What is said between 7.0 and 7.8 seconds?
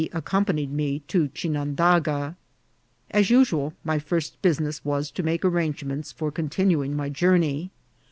journey.